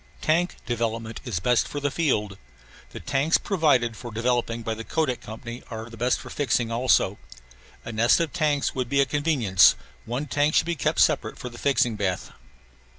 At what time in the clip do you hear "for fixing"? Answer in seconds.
6.19-6.71